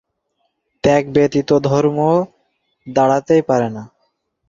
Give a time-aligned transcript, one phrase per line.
[0.83, 1.97] ত্যাগ ব্যতীত ধর্ম
[2.87, 3.83] দাঁড়াতেই পারে না।